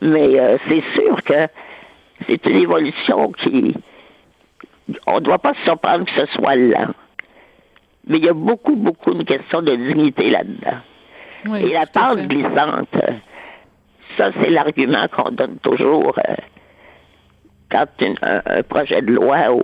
mais 0.01 0.39
euh, 0.39 0.57
c'est 0.67 0.83
sûr 0.93 1.23
que 1.23 1.47
c'est 2.27 2.45
une 2.45 2.57
évolution 2.57 3.31
qui. 3.31 3.75
On 5.07 5.15
ne 5.15 5.19
doit 5.21 5.39
pas 5.39 5.53
se 5.53 5.63
surprendre 5.63 6.05
que 6.05 6.11
ce 6.11 6.25
soit 6.33 6.55
lent. 6.55 6.93
Mais 8.07 8.17
il 8.17 8.25
y 8.25 8.29
a 8.29 8.33
beaucoup, 8.33 8.75
beaucoup 8.75 9.13
de 9.13 9.23
questions 9.23 9.61
de 9.61 9.75
dignité 9.75 10.29
là-dedans. 10.29 10.77
Oui, 11.47 11.63
Et 11.63 11.73
la 11.73 11.85
pente 11.87 12.27
glissante, 12.27 12.95
ça, 14.17 14.31
c'est 14.39 14.49
l'argument 14.49 15.07
qu'on 15.07 15.31
donne 15.31 15.57
toujours 15.59 16.13
euh, 16.19 16.35
quand 17.69 17.87
un, 18.21 18.63
projet 18.63 19.01
de 19.01 19.11
loi 19.11 19.51
ou 19.51 19.61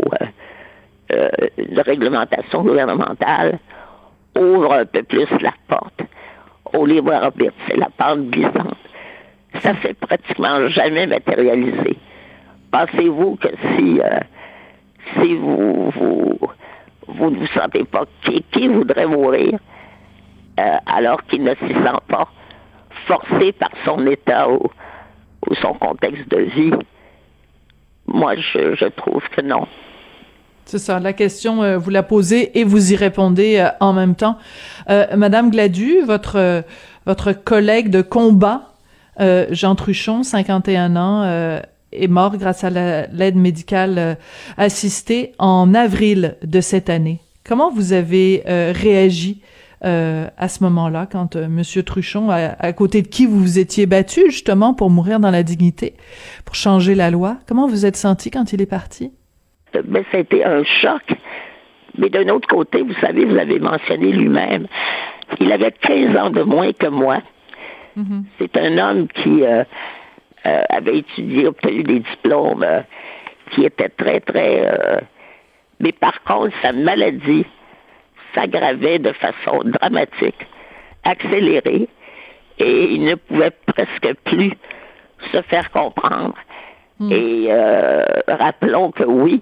euh, 1.12 1.30
de 1.58 1.82
réglementation 1.82 2.64
gouvernementale 2.64 3.60
ouvre 4.38 4.74
un 4.74 4.86
peu 4.86 5.04
plus 5.04 5.30
la 5.42 5.54
porte 5.68 6.02
au 6.74 6.86
libre 6.86 7.14
arbitre. 7.14 7.54
C'est 7.68 7.78
la 7.78 7.90
pente 7.90 8.30
glissante. 8.30 8.78
Ça 9.60 9.74
s'est 9.82 9.94
pratiquement 9.94 10.68
jamais 10.70 11.08
matérialisé. 11.08 11.98
Pensez-vous 12.72 13.36
que 13.36 13.50
si, 13.76 14.00
euh, 14.00 14.20
si 15.16 15.36
vous, 15.36 15.90
vous, 15.92 16.40
vous 17.08 17.30
ne 17.30 17.38
vous 17.40 17.48
sentez 17.48 17.84
pas, 17.84 18.06
qui, 18.24 18.44
qui 18.52 18.68
voudrait 18.70 19.08
mourir 19.08 19.60
euh, 20.60 20.76
alors 20.86 21.24
qu'il 21.26 21.44
ne 21.44 21.54
s'y 21.56 21.74
sent 21.74 22.00
pas, 22.08 22.30
forcé 23.06 23.52
par 23.52 23.72
son 23.84 24.06
état 24.08 24.50
ou 24.50 24.70
son 25.62 25.74
contexte 25.74 26.30
de 26.30 26.40
vie? 26.40 26.74
Moi, 28.14 28.36
je, 28.36 28.88
trouve 28.90 29.22
que 29.36 29.42
non. 29.42 29.68
C'est 30.66 30.80
ça, 30.80 31.00
la 31.00 31.14
question, 31.14 31.64
euh, 31.64 31.78
vous 31.78 31.90
la 31.90 32.04
posez 32.04 32.60
et 32.60 32.64
vous 32.64 32.94
y 32.94 32.96
répondez 32.96 33.58
euh, 33.58 33.70
en 33.80 33.94
même 33.94 34.16
temps. 34.16 34.38
Euh, 34.90 35.06
Madame 35.16 35.50
Gladu, 35.50 36.02
votre, 36.02 36.64
votre 37.06 37.32
collègue 37.34 37.90
de 37.90 38.02
combat, 38.02 38.68
Jean 39.52 39.76
Truchon, 39.76 40.24
51 40.24 40.96
ans, 40.96 41.62
est 41.92 42.08
mort 42.08 42.38
grâce 42.38 42.64
à 42.64 42.72
l'aide 42.72 43.36
médicale 43.36 44.18
assistée 44.58 45.34
en 45.38 45.76
avril 45.76 46.38
de 46.42 46.60
cette 46.60 46.90
année. 46.90 47.20
Comment 47.44 47.70
vous 47.70 47.94
avez 47.94 48.42
réagi 48.48 49.42
à 49.84 50.48
ce 50.48 50.64
moment-là, 50.64 51.08
quand 51.12 51.36
Monsieur 51.36 51.84
Truchon, 51.84 52.30
à, 52.30 52.56
à, 52.60 52.74
côté 52.74 53.02
de 53.02 53.08
qui 53.08 53.26
vous 53.26 53.40
vous 53.40 53.60
étiez 53.60 53.86
battu 53.88 54.22
justement 54.30 54.74
pour 54.74 54.90
mourir 54.90 55.20
dans 55.20 55.32
la 55.32 55.44
dignité, 55.44 55.96
pour 56.46 56.56
changer 56.56 56.96
la 56.96 57.10
loi, 57.10 57.38
comment 57.48 57.68
vous 57.68 57.86
êtes 57.86 57.98
senti 57.98 58.30
quand 58.30 58.54
il 58.54 58.62
est 58.62 58.70
parti? 58.70 59.12
ben, 59.74 60.04
ça 60.12 60.18
a 60.18 60.20
été 60.22 60.44
un 60.44 60.64
choc. 60.64 61.02
Mais 61.98 62.10
d'un 62.10 62.28
autre 62.30 62.48
côté, 62.48 62.82
vous 62.82 62.94
savez, 63.02 63.26
vous 63.26 63.36
l'avez 63.36 63.60
mentionné 63.60 64.12
lui-même, 64.12 64.68
il 65.40 65.52
avait 65.52 65.72
15 65.72 66.16
ans 66.18 66.30
de 66.30 66.44
moins 66.44 66.72
que 66.74 66.88
moi. 66.88 67.20
Mm 67.96 68.04
-hmm. 68.04 68.24
C'est 68.40 68.58
un 68.58 68.78
homme 68.78 69.08
qui 69.08 69.44
euh, 69.44 69.64
euh, 70.46 70.64
avait 70.70 71.00
étudié, 71.00 71.48
obtenu 71.48 71.84
des 71.84 72.00
diplômes, 72.00 72.64
euh, 72.64 72.82
qui 73.52 73.66
était 73.66 73.90
très, 73.90 74.20
très... 74.22 74.52
mais 75.82 75.92
par 75.92 76.24
contre, 76.24 76.56
sa 76.62 76.72
maladie 76.72 77.46
s'aggravait 78.34 79.00
de 79.00 79.12
façon 79.14 79.62
dramatique, 79.66 80.48
accélérée, 81.04 81.88
et 82.60 82.94
il 82.94 83.04
ne 83.04 83.16
pouvait 83.16 83.52
presque 83.66 84.14
plus 84.26 84.54
se 85.32 85.42
faire 85.44 85.72
comprendre. 85.72 86.36
Mm. 87.00 87.12
Et 87.12 87.48
euh, 87.50 88.06
rappelons 88.28 88.92
que 88.92 89.04
oui, 89.04 89.42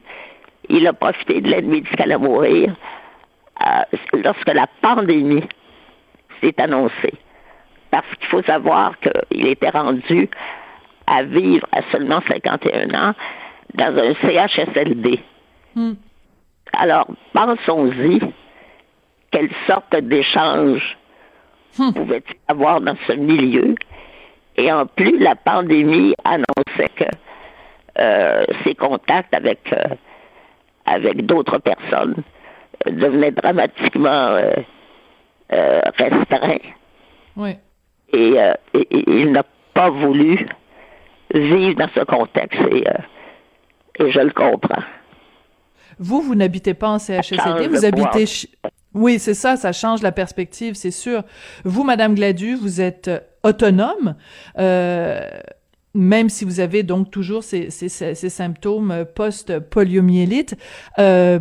il 0.69 0.87
a 0.87 0.93
profité 0.93 1.41
de 1.41 1.49
l'aide 1.49 1.67
médicale 1.67 2.11
à 2.11 2.17
mourir 2.17 2.73
euh, 3.61 3.97
lorsque 4.23 4.53
la 4.53 4.67
pandémie 4.81 5.43
s'est 6.41 6.59
annoncée. 6.61 7.13
Parce 7.91 8.07
qu'il 8.15 8.27
faut 8.27 8.43
savoir 8.43 8.93
qu'il 8.99 9.47
était 9.47 9.69
rendu 9.69 10.29
à 11.07 11.23
vivre 11.23 11.67
à 11.71 11.81
seulement 11.91 12.21
51 12.27 12.89
ans 12.93 13.13
dans 13.73 13.97
un 13.97 14.13
CHSLD. 14.21 15.19
Mm. 15.75 15.93
Alors, 16.73 17.07
pensons-y, 17.33 18.21
quelle 19.31 19.49
sorte 19.67 19.95
d'échange 19.95 20.97
mm. 21.77 21.93
pouvait-il 21.93 22.35
avoir 22.47 22.81
dans 22.81 22.97
ce 23.07 23.13
milieu? 23.13 23.75
Et 24.57 24.71
en 24.71 24.85
plus, 24.85 25.17
la 25.19 25.35
pandémie 25.35 26.13
annonçait 26.23 26.89
que 26.95 27.05
euh, 27.99 28.45
ses 28.63 28.75
contacts 28.75 29.33
avec, 29.33 29.71
euh, 29.73 29.95
avec 30.85 31.25
d'autres 31.25 31.57
personnes 31.59 32.23
euh, 32.87 32.91
devenaient 32.91 33.31
dramatiquement 33.31 34.37
restreints. 35.49 36.57
Oui. 37.35 37.57
Et, 38.11 38.35
et, 38.73 38.79
et 38.79 39.03
il 39.07 39.31
n'a 39.31 39.43
pas 39.73 39.89
voulu 39.89 40.47
vivre 41.33 41.75
dans 41.75 41.89
ce 41.93 42.01
contexte 42.01 42.59
et, 42.71 42.83
et 43.99 44.11
je 44.11 44.19
le 44.19 44.31
comprends. 44.31 44.83
Vous, 45.99 46.21
vous 46.21 46.35
n'habitez 46.35 46.73
pas 46.73 46.89
en 46.89 46.99
CHSLD, 46.99 47.67
vous 47.67 47.85
habitez... 47.85 48.25
Oui, 48.93 49.19
c'est 49.19 49.33
ça, 49.33 49.55
ça 49.55 49.71
change 49.71 50.01
la 50.01 50.11
perspective, 50.11 50.73
c'est 50.73 50.91
sûr. 50.91 51.23
Vous, 51.63 51.83
Madame 51.83 52.15
Gladu, 52.15 52.55
vous 52.55 52.81
êtes 52.81 53.09
autonome. 53.43 54.15
Euh, 54.57 55.21
même 55.93 56.29
si 56.29 56.45
vous 56.45 56.59
avez 56.59 56.83
donc 56.83 57.11
toujours 57.11 57.43
ces, 57.43 57.69
ces, 57.69 57.89
ces 57.89 58.29
symptômes 58.29 59.05
post-poliomyélite, 59.15 60.55
euh, 60.97 61.39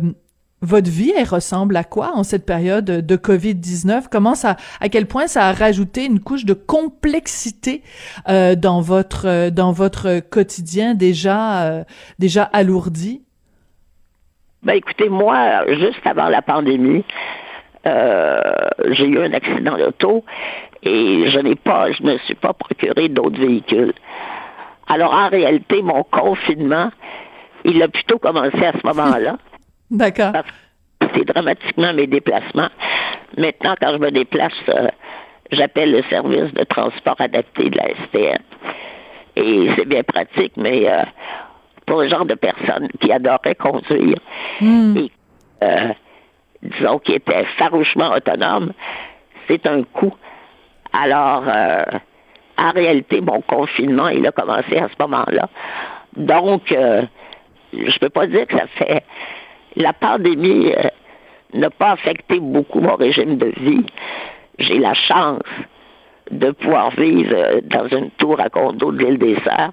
votre 0.61 0.89
vie, 0.89 1.13
elle 1.15 1.27
ressemble 1.27 1.77
à 1.77 1.83
quoi 1.83 2.15
en 2.15 2.23
cette 2.23 2.45
période 2.45 2.85
de 2.85 3.15
COVID-19? 3.15 4.05
Comment 4.11 4.35
ça, 4.35 4.57
à 4.81 4.89
quel 4.89 5.05
point 5.05 5.27
ça 5.27 5.47
a 5.47 5.53
rajouté 5.53 6.05
une 6.05 6.19
couche 6.19 6.45
de 6.45 6.53
complexité 6.53 7.81
euh, 8.27 8.55
dans 8.55 8.81
votre 8.81 9.49
dans 9.49 9.71
votre 9.71 10.19
quotidien 10.19 10.95
déjà 10.95 11.63
euh, 11.63 11.83
déjà 12.19 12.43
alourdi? 12.43 13.21
Ben 14.61 14.73
écoutez, 14.73 15.09
moi, 15.09 15.65
juste 15.67 16.05
avant 16.05 16.27
la 16.27 16.41
pandémie, 16.41 17.05
euh, 17.87 18.41
j'ai 18.91 19.05
eu 19.05 19.19
un 19.19 19.31
accident 19.33 19.77
d'auto 19.77 20.25
et 20.83 21.29
je 21.29 21.39
n'ai 21.39 21.55
pas, 21.55 21.91
je 21.91 22.03
me 22.03 22.17
suis 22.19 22.35
pas 22.35 22.53
procuré 22.53 23.07
d'autres 23.07 23.39
véhicules. 23.39 23.93
Alors, 24.87 25.13
en 25.13 25.29
réalité, 25.29 25.81
mon 25.81 26.03
confinement, 26.03 26.91
il 27.63 27.81
a 27.81 27.87
plutôt 27.87 28.17
commencé 28.17 28.65
à 28.65 28.73
ce 28.73 28.85
moment-là. 28.85 29.37
D'accord. 29.91 30.33
C'est 31.13 31.25
dramatiquement 31.25 31.93
mes 31.93 32.07
déplacements. 32.07 32.69
Maintenant, 33.37 33.75
quand 33.79 33.93
je 33.93 33.97
me 33.97 34.11
déplace, 34.11 34.53
euh, 34.67 34.89
j'appelle 35.51 35.91
le 35.91 36.03
service 36.03 36.53
de 36.53 36.63
transport 36.65 37.15
adapté 37.19 37.69
de 37.69 37.77
la 37.77 37.89
STM. 38.05 38.43
Et 39.35 39.69
c'est 39.75 39.87
bien 39.87 40.03
pratique, 40.03 40.53
mais 40.57 40.89
euh, 40.89 41.03
pour 41.89 42.03
le 42.03 42.07
genre 42.07 42.25
de 42.25 42.35
personnes 42.35 42.87
qui 43.01 43.11
adoraient 43.11 43.55
conduire 43.55 44.19
mm. 44.61 44.97
et, 44.97 45.11
euh, 45.63 45.89
disons, 46.61 46.99
qui 46.99 47.13
étaient 47.13 47.45
farouchement 47.57 48.11
autonomes, 48.11 48.73
c'est 49.47 49.65
un 49.65 49.81
coût. 49.81 50.13
Alors, 50.93 51.43
euh, 51.47 51.83
en 52.57 52.71
réalité, 52.71 53.21
mon 53.21 53.41
confinement, 53.41 54.09
il 54.09 54.25
a 54.27 54.31
commencé 54.31 54.77
à 54.77 54.87
ce 54.87 54.93
moment-là. 54.99 55.49
Donc, 56.15 56.71
euh, 56.71 57.01
je 57.73 57.99
peux 57.99 58.09
pas 58.09 58.27
dire 58.27 58.45
que 58.45 58.55
ça 58.55 58.67
fait... 58.67 59.03
La 59.75 59.93
pandémie 59.93 60.71
euh, 60.71 60.89
n'a 61.53 61.69
pas 61.69 61.91
affecté 61.91 62.39
beaucoup 62.39 62.81
mon 62.81 62.95
régime 62.95 63.37
de 63.37 63.51
vie. 63.57 63.85
J'ai 64.59 64.77
la 64.77 64.93
chance 64.93 65.43
de 66.29 66.51
pouvoir 66.51 66.91
vivre 66.91 67.61
dans 67.63 67.87
une 67.87 68.11
tour 68.11 68.39
à 68.39 68.49
condo 68.49 68.91
de 68.91 69.05
l'île 69.05 69.17
des 69.17 69.35
Sœurs. 69.41 69.71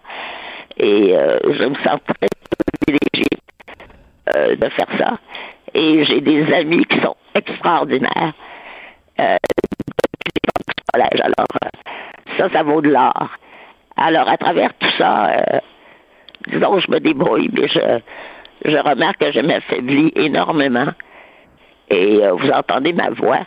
Et 0.78 1.16
euh, 1.16 1.38
je 1.44 1.64
me 1.64 1.74
sens 1.76 2.00
très 2.06 2.28
privilégiée 2.86 3.38
euh, 4.34 4.56
de 4.56 4.68
faire 4.70 4.88
ça. 4.98 5.18
Et 5.74 6.04
j'ai 6.04 6.20
des 6.20 6.52
amis 6.52 6.84
qui 6.84 7.00
sont 7.00 7.16
extraordinaires. 7.34 8.32
Euh, 9.20 9.36
collège. 10.92 11.20
Alors, 11.20 11.46
ça, 12.38 12.50
ça 12.50 12.62
vaut 12.62 12.80
de 12.80 12.90
l'or. 12.90 13.30
Alors, 13.96 14.28
à 14.28 14.36
travers 14.36 14.72
tout 14.74 14.90
ça, 14.98 15.30
euh, 15.30 15.60
disons, 16.48 16.78
je 16.78 16.90
me 16.90 17.00
débrouille, 17.00 17.50
mais 17.52 17.68
je, 17.68 18.00
je 18.64 18.76
remarque 18.76 19.18
que 19.18 19.32
je 19.32 19.40
m'affaiblis 19.40 20.12
énormément. 20.16 20.88
Et 21.88 22.18
euh, 22.22 22.32
vous 22.32 22.50
entendez 22.50 22.92
ma 22.92 23.10
voix? 23.10 23.46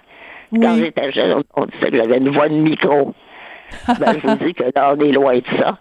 Quand 0.51 0.77
j'étais 0.77 1.11
jeune, 1.11 1.43
on, 1.55 1.61
on 1.61 1.65
disait 1.65 1.91
que 1.91 1.97
j'avais 1.97 2.17
une 2.17 2.29
voix 2.29 2.49
de 2.49 2.55
micro. 2.55 3.13
ben, 3.99 4.19
je 4.19 4.27
vous 4.27 4.35
dis 4.37 4.53
que 4.55 4.63
là, 4.75 4.95
on 4.95 4.99
est 4.99 5.11
loin 5.11 5.37
de 5.37 5.43
ça. 5.59 5.77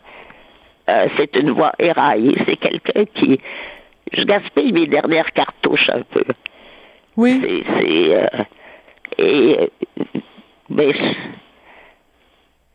Euh, 0.88 1.08
c'est 1.16 1.36
une 1.36 1.50
voix 1.50 1.72
éraillée. 1.78 2.36
C'est 2.46 2.56
quelqu'un 2.56 3.04
qui... 3.14 3.40
Je 4.12 4.22
gaspille 4.24 4.72
mes 4.72 4.86
dernières 4.86 5.30
cartouches 5.32 5.90
un 5.90 6.02
peu. 6.02 6.24
Oui. 7.16 7.40
C'est... 7.42 7.64
c'est, 7.78 8.16
euh, 8.16 8.44
et... 9.18 9.70
ben, 10.70 10.92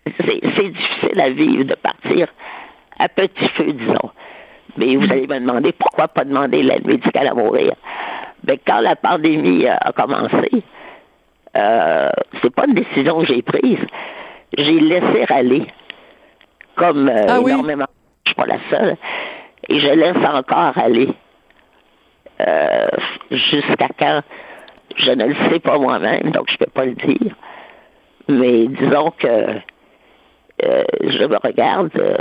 c'est 0.05 0.70
difficile 0.70 1.20
à 1.22 1.29
vivre 1.29 1.63
de 1.63 1.75
partir 1.75 2.27
à 3.00 3.10
petit 3.10 3.48
feu, 3.50 3.74
disons. 3.74 4.12
Mais 4.77 4.96
vous 4.96 5.12
allez 5.12 5.27
me 5.27 5.39
demander 5.39 5.72
pourquoi 5.72 6.08
pas 6.08 6.24
demander 6.24 6.62
l'aide 6.63 6.86
médicale 6.86 7.27
à 7.27 7.34
mourir. 7.34 7.74
Ben, 8.43 8.58
quand 8.65 8.79
la 8.79 8.96
pandémie 8.96 9.67
a 9.67 9.91
commencé, 9.96 10.63
euh, 11.55 12.10
c'est 12.41 12.53
pas 12.53 12.65
une 12.67 12.74
décision 12.74 13.20
que 13.20 13.25
j'ai 13.27 13.41
prise. 13.41 13.79
J'ai 14.58 14.79
laissé 14.79 15.25
aller, 15.29 15.65
comme 16.75 17.10
euh, 17.10 17.25
Ah 17.27 17.39
oui? 17.41 17.51
énormément. 17.51 17.86
Je 18.25 18.32
suis 18.32 18.36
pas 18.36 18.46
la 18.46 18.60
seule. 18.70 18.98
Et 19.70 19.80
je 19.80 19.88
laisse 19.88 20.25
encore 20.25 20.77
aller. 20.77 21.10
Euh, 22.42 22.88
Jusqu'à 23.32 23.89
quand, 23.98 24.22
je 24.96 25.12
ne 25.12 25.25
le 25.25 25.36
sais 25.50 25.60
pas 25.60 25.77
moi-même, 25.77 26.32
donc 26.32 26.50
je 26.50 26.58
peux 26.58 26.72
pas 26.72 26.86
le 26.86 26.94
dire. 26.94 27.36
Mais 28.27 28.68
disons 28.68 29.12
que 29.12 29.27
euh, 29.27 30.84
je 31.01 31.24
me 31.25 31.38
regarde 31.38 31.92
euh, 31.98 32.18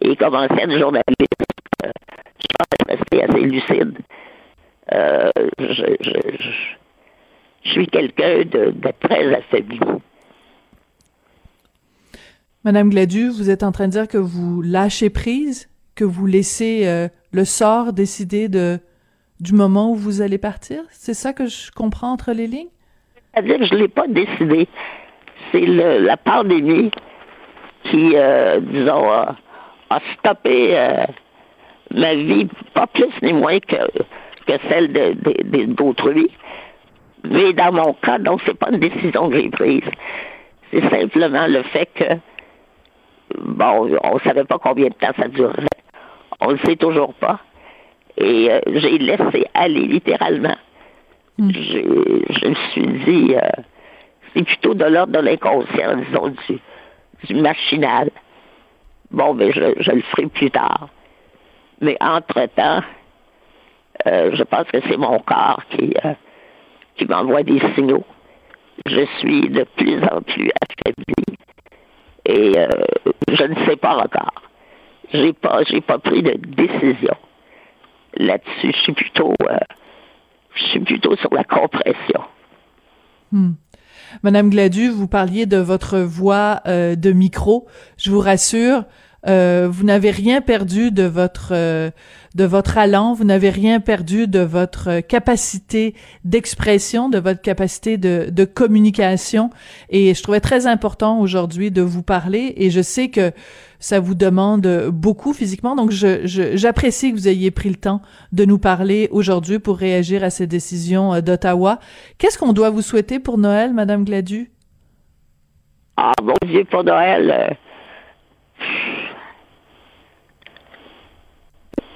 et 0.00 0.16
comme 0.16 0.34
ancienne 0.34 0.78
journaliste, 0.78 1.44
je 1.82 2.46
pense 2.58 3.00
assez 3.12 3.40
lucide. 3.40 3.98
Je 7.64 7.70
suis 7.70 7.86
quelqu'un 7.86 8.38
de, 8.38 8.70
de 8.70 8.92
très 9.00 9.34
affaibli. 9.34 9.78
Madame 12.64 12.90
Gladu, 12.90 13.28
vous 13.28 13.50
êtes 13.50 13.62
en 13.64 13.72
train 13.72 13.86
de 13.86 13.92
dire 13.92 14.08
que 14.08 14.18
vous 14.18 14.62
lâchez 14.62 15.10
prise, 15.10 15.68
que 15.96 16.04
vous 16.04 16.26
laissez 16.26 16.82
euh, 16.86 17.08
le 17.32 17.44
sort 17.44 17.92
décider 17.92 18.48
de 18.48 18.78
du 19.40 19.52
moment 19.54 19.90
où 19.90 19.96
vous 19.96 20.22
allez 20.22 20.38
partir? 20.38 20.82
C'est 20.90 21.14
ça 21.14 21.32
que 21.32 21.46
je 21.46 21.72
comprends 21.72 22.12
entre 22.12 22.32
les 22.32 22.46
lignes? 22.46 22.68
C'est-à-dire 23.34 23.58
que 23.58 23.64
je 23.64 23.74
l'ai 23.74 23.88
pas 23.88 24.06
décidé. 24.06 24.68
C'est 25.50 25.66
la 25.66 26.16
pandémie 26.16 26.92
qui, 27.84 28.12
euh, 28.14 28.60
disons, 28.60 29.10
a, 29.10 29.36
a 29.90 29.98
stoppé 30.16 30.78
euh, 30.78 31.04
ma 31.92 32.14
vie, 32.14 32.46
pas 32.74 32.86
plus 32.86 33.10
ni 33.22 33.32
moins 33.32 33.58
que, 33.58 33.74
que 34.46 34.52
celle 34.68 34.92
de- 34.92 35.14
de- 35.14 35.42
de- 35.42 35.72
d'autrui. 35.72 36.30
Mais 37.24 37.52
dans 37.52 37.72
mon 37.72 37.94
cas, 37.94 38.18
donc, 38.20 38.40
c'est 38.46 38.56
pas 38.56 38.70
une 38.70 38.78
décision 38.78 39.28
que 39.28 39.40
j'ai 39.40 39.50
prise. 39.50 39.82
C'est 40.70 40.88
simplement 40.88 41.48
le 41.48 41.64
fait 41.64 41.88
que, 41.96 42.04
bon, 43.38 43.88
on 44.02 44.14
ne 44.14 44.20
savait 44.20 44.44
pas 44.44 44.58
combien 44.58 44.88
de 44.88 44.94
temps 44.94 45.12
ça 45.16 45.28
durerait. 45.28 45.66
On 46.40 46.48
ne 46.48 46.52
le 46.52 46.58
sait 46.58 46.76
toujours 46.76 47.14
pas. 47.14 47.40
Et 48.16 48.50
euh, 48.50 48.60
j'ai 48.66 48.98
laissé 48.98 49.46
aller 49.54 49.86
littéralement. 49.86 50.56
J'ai- 51.38 51.84
Je 52.30 52.46
me 52.48 52.54
suis 52.72 52.86
dit, 53.04 53.34
euh, 53.34 53.62
c'est 54.34 54.42
plutôt 54.44 54.74
de 54.74 54.84
l'ordre 54.84 55.12
de 55.12 55.18
l'inconscient, 55.20 55.96
disons, 55.96 56.28
du, 56.48 56.58
du 57.26 57.34
machinal. 57.40 58.10
Bon, 59.10 59.34
mais 59.34 59.52
je, 59.52 59.74
je 59.78 59.90
le 59.92 60.02
ferai 60.02 60.26
plus 60.26 60.50
tard. 60.50 60.88
Mais 61.80 61.96
entre-temps, 62.00 62.80
euh, 64.06 64.30
je 64.34 64.42
pense 64.44 64.64
que 64.70 64.78
c'est 64.88 64.96
mon 64.96 65.18
corps 65.20 65.62
qui, 65.70 65.94
euh, 66.04 66.12
qui 66.96 67.06
m'envoie 67.06 67.42
des 67.42 67.60
signaux. 67.74 68.04
Je 68.86 69.04
suis 69.18 69.48
de 69.48 69.64
plus 69.76 70.02
en 70.04 70.20
plus 70.22 70.50
affaibli 70.62 71.36
et 72.26 72.58
euh, 72.58 72.68
je 73.28 73.44
ne 73.44 73.54
sais 73.66 73.76
pas 73.76 73.96
encore. 73.96 74.42
J'ai 75.12 75.32
pas, 75.32 75.62
j'ai 75.64 75.80
pas 75.80 75.98
pris 75.98 76.22
de 76.22 76.32
décision 76.32 77.16
là-dessus. 78.16 78.72
Je 78.72 78.78
suis 78.78 78.92
plutôt, 78.92 79.34
euh, 79.42 79.58
je 80.54 80.64
suis 80.64 80.80
plutôt 80.80 81.16
sur 81.16 81.32
la 81.34 81.44
compression. 81.44 82.22
Madame 84.22 84.50
Gladu, 84.50 84.88
vous 84.90 85.08
parliez 85.08 85.46
de 85.46 85.56
votre 85.56 85.98
voix 85.98 86.60
euh, 86.66 86.96
de 86.96 87.12
micro. 87.12 87.66
Je 87.96 88.10
vous 88.10 88.20
rassure, 88.20 88.84
euh, 89.28 89.68
vous 89.70 89.84
n'avez 89.84 90.10
rien 90.10 90.40
perdu 90.40 90.90
de 90.90 91.04
votre 91.04 91.50
euh, 91.52 91.90
de 92.34 92.44
votre 92.44 92.78
allant, 92.78 93.12
vous 93.12 93.24
n'avez 93.24 93.50
rien 93.50 93.78
perdu 93.78 94.26
de 94.26 94.40
votre 94.40 94.88
euh, 94.88 95.00
capacité 95.02 95.94
d'expression, 96.24 97.08
de 97.10 97.18
votre 97.18 97.42
capacité 97.42 97.98
de, 97.98 98.28
de 98.30 98.44
communication. 98.44 99.50
Et 99.90 100.14
je 100.14 100.22
trouvais 100.22 100.40
très 100.40 100.66
important 100.66 101.20
aujourd'hui 101.20 101.70
de 101.70 101.82
vous 101.82 102.02
parler. 102.02 102.54
Et 102.56 102.70
je 102.70 102.80
sais 102.80 103.08
que 103.08 103.32
ça 103.78 104.00
vous 104.00 104.14
demande 104.14 104.88
beaucoup 104.90 105.32
physiquement. 105.34 105.76
Donc, 105.76 105.90
je, 105.90 106.26
je- 106.26 106.56
j'apprécie 106.56 107.10
que 107.10 107.16
vous 107.16 107.28
ayez 107.28 107.50
pris 107.50 107.68
le 107.68 107.74
temps 107.76 108.00
de 108.32 108.44
nous 108.44 108.58
parler 108.58 109.08
aujourd'hui 109.12 109.58
pour 109.58 109.76
réagir 109.76 110.24
à 110.24 110.30
ces 110.30 110.46
décisions 110.46 111.12
euh, 111.12 111.20
d'Ottawa. 111.20 111.80
Qu'est-ce 112.16 112.38
qu'on 112.38 112.52
doit 112.54 112.70
vous 112.70 112.82
souhaiter 112.82 113.18
pour 113.18 113.36
Noël, 113.38 113.74
Madame 113.74 114.04
Gladu? 114.04 114.50
Ah, 115.98 116.12
mon 116.22 116.34
Dieu, 116.46 116.64
pour 116.64 116.82
Noël, 116.82 117.56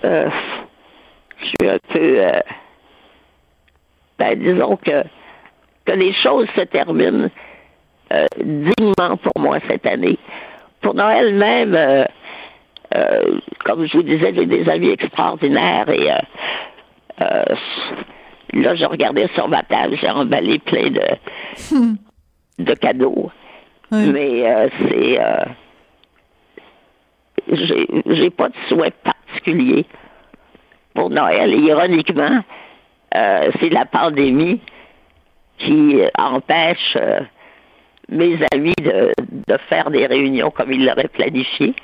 euh, 0.07 0.31
je 1.38 1.47
suis 1.47 1.69
un 1.69 1.79
peu, 1.88 2.21
euh, 2.25 2.40
ben, 4.19 4.38
disons 4.38 4.77
que, 4.77 5.03
que 5.85 5.92
les 5.92 6.12
choses 6.12 6.49
se 6.55 6.61
terminent 6.62 7.29
euh, 8.12 8.27
dignement 8.38 9.16
pour 9.16 9.40
moi 9.40 9.59
cette 9.69 9.85
année. 9.87 10.19
Pour 10.81 10.95
Noël 10.95 11.35
même, 11.35 12.07
comme 13.64 13.87
je 13.87 13.97
vous 13.97 14.03
disais, 14.05 14.33
j'ai 14.35 14.47
des 14.47 14.69
amis 14.69 14.90
extraordinaires 14.90 15.88
et 15.88 16.09
là, 18.53 18.75
je 18.75 18.85
regardais 18.85 19.27
sur 19.35 19.49
ma 19.49 19.62
table, 19.64 19.97
j'ai 20.01 20.09
emballé 20.09 20.61
plein 20.61 20.90
de, 20.90 21.03
de 22.62 22.75
cadeaux. 22.75 23.33
Oui. 23.90 24.11
Mais 24.12 24.71
c'est. 24.79 25.19
J'ai 27.49 27.87
j'ai 28.07 28.31
pas 28.31 28.49
de 28.49 28.55
souhait 28.69 28.92
pour 30.94 31.11
Noël. 31.11 31.53
Et 31.53 31.59
ironiquement, 31.59 32.42
euh, 33.14 33.51
c'est 33.61 33.70
la 33.70 33.85
pandémie 33.85 34.61
qui 35.59 36.01
empêche 36.18 36.96
euh, 36.96 37.20
mes 38.09 38.38
amis 38.53 38.75
de, 38.79 39.12
faire 39.68 39.90
des 39.90 40.07
réunions 40.07 40.51
comme 40.51 40.72
ils 40.72 40.85
l'auraient 40.85 41.09
planifié. 41.09 41.75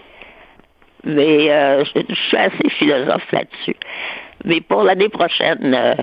Mais 1.05 1.51
euh, 1.51 1.85
je, 1.85 2.01
je 2.09 2.15
suis 2.15 2.37
assez 2.37 2.71
philosophe 2.79 3.31
là-dessus. 3.33 3.77
Mais 4.45 4.61
pour 4.61 4.83
l'année 4.83 5.09
prochaine, 5.09 5.97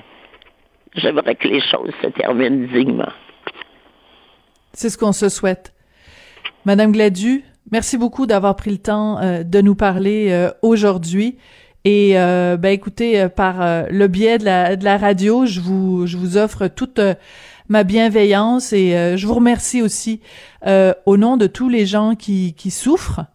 j'aimerais 0.95 1.35
que 1.35 1.47
les 1.47 1.61
choses 1.61 1.91
se 2.01 2.07
terminent 2.07 2.67
dignement. 2.67 3.11
C'est 4.73 4.89
ce 4.89 4.97
qu'on 4.97 5.11
se 5.11 5.29
souhaite. 5.29 5.73
Madame 6.65 6.91
Gladu, 6.91 7.43
merci 7.71 7.97
beaucoup 7.97 8.25
d'avoir 8.25 8.55
pris 8.55 8.71
le 8.71 8.77
temps 8.77 9.19
euh, 9.19 9.43
de 9.43 9.61
nous 9.61 9.75
parler 9.75 10.27
euh, 10.29 10.51
aujourd'hui. 10.61 11.37
Et 11.85 12.19
euh, 12.19 12.57
ben 12.57 12.69
écoutez, 12.69 13.21
euh, 13.21 13.29
par 13.29 13.61
euh, 13.61 13.85
le 13.89 14.07
biais 14.07 14.37
de 14.37 14.45
la, 14.45 14.75
de 14.75 14.83
la 14.83 14.97
radio, 14.97 15.45
je 15.45 15.61
vous 15.61 16.05
je 16.07 16.17
vous 16.17 16.35
offre 16.35 16.67
toute 16.67 16.99
euh, 16.99 17.13
ma 17.69 17.83
bienveillance 17.83 18.73
et 18.73 19.15
je 19.15 19.27
vous 19.27 19.35
remercie 19.35 19.83
aussi 19.83 20.21
au 21.05 21.17
nom 21.17 21.37
de 21.37 21.45
tous 21.45 21.69
les 21.69 21.85
gens 21.85 22.15
qui 22.15 22.55
qui 22.55 22.71
souffrent 22.71 23.25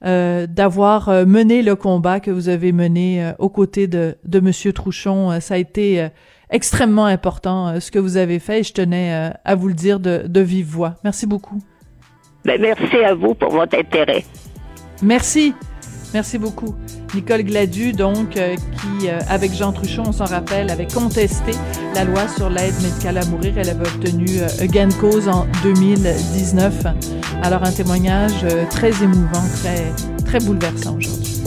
d'avoir 0.00 1.10
mené 1.26 1.62
le 1.62 1.74
combat 1.74 2.20
que 2.20 2.30
vous 2.30 2.48
avez 2.48 2.70
mené 2.70 3.32
aux 3.40 3.48
côtés 3.48 3.88
de 3.88 4.16
de 4.24 4.38
Monsieur 4.38 4.72
Trouchon. 4.72 5.40
Ça 5.40 5.54
a 5.54 5.56
été 5.56 6.08
extrêmement 6.50 7.06
important 7.06 7.80
ce 7.80 7.90
que 7.90 7.98
vous 7.98 8.16
avez 8.16 8.38
fait 8.38 8.60
et 8.60 8.62
je 8.62 8.72
tenais 8.72 9.32
à 9.44 9.54
vous 9.56 9.66
le 9.66 9.74
dire 9.74 9.98
de, 9.98 10.22
de 10.24 10.40
vive 10.40 10.68
voix. 10.68 10.94
Merci 11.02 11.26
beaucoup. 11.26 11.60
Ben, 12.44 12.60
merci 12.60 12.96
à 13.04 13.14
vous 13.14 13.34
pour 13.34 13.50
votre 13.50 13.78
intérêt. 13.78 14.24
Merci. 15.02 15.54
Merci 16.12 16.38
beaucoup. 16.38 16.74
Nicole 17.14 17.42
Gladu, 17.42 17.92
donc, 17.92 18.36
euh, 18.36 18.56
qui, 18.56 19.08
euh, 19.08 19.18
avec 19.28 19.52
Jean 19.52 19.72
Truchon, 19.72 20.04
on 20.06 20.12
s'en 20.12 20.24
rappelle, 20.24 20.70
avait 20.70 20.86
contesté 20.86 21.52
la 21.94 22.04
loi 22.04 22.26
sur 22.28 22.50
l'aide 22.50 22.74
médicale 22.82 23.18
à 23.18 23.24
mourir. 23.26 23.52
Elle 23.56 23.70
avait 23.70 23.86
obtenu 23.86 24.26
euh, 24.40 24.66
gain 24.66 24.88
de 24.88 24.94
cause 24.94 25.28
en 25.28 25.46
2019. 25.62 26.86
Alors, 27.42 27.62
un 27.62 27.72
témoignage 27.72 28.44
euh, 28.44 28.64
très 28.68 28.90
émouvant, 29.02 29.44
très, 29.62 29.92
très 30.24 30.40
bouleversant 30.40 30.96
aujourd'hui. 30.96 31.39